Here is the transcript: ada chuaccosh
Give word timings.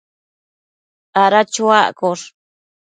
ada 1.23 1.41
chuaccosh 1.53 2.25